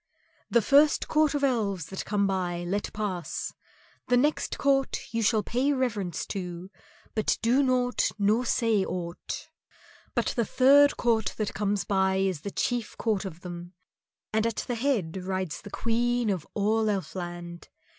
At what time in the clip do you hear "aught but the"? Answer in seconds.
8.83-10.43